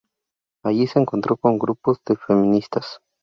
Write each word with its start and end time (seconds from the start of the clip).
Allí, 0.65 0.87
se 0.87 0.97
encontró 0.97 1.37
con 1.37 1.59
grupos 1.59 1.99
de 2.07 2.15
feministas. 2.17 3.01